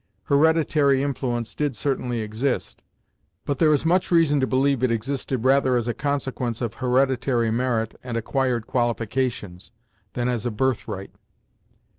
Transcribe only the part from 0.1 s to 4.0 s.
Hereditary influence did certainly exist, but there is